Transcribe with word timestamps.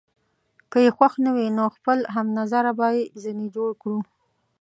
که 0.71 0.77
يې 0.85 0.91
خوښ 0.97 1.13
نه 1.25 1.31
وي، 1.35 1.47
نو 1.57 1.63
خپل 1.75 1.99
هم 2.15 2.27
نظره 2.39 2.71
به 2.79 2.87
ځینې 3.23 3.45
جوړ 3.55 3.69
کړو. 3.81 3.99